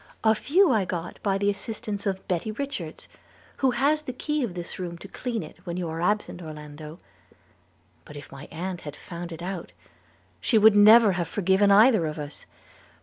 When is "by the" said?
1.21-1.51